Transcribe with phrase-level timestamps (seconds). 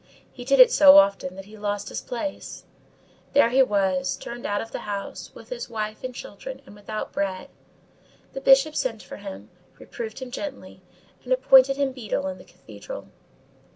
[0.33, 2.63] He did it so often that he lost his place.
[3.33, 7.13] There he was, turned out of the house, with his wife and children, and without
[7.13, 7.49] bread.
[8.33, 10.81] The Bishop sent for him, reproved him gently,
[11.23, 13.09] and appointed him beadle in the cathedral.